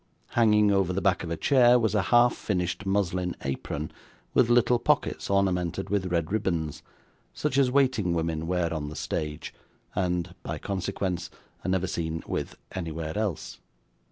[0.29, 3.91] Hanging over the back of a chair was a half finished muslin apron
[4.33, 6.81] with little pockets ornamented with red ribbons,
[7.35, 9.53] such as waiting women wear on the stage,
[9.93, 11.29] and (by consequence)
[11.63, 13.59] are never seen with anywhere else.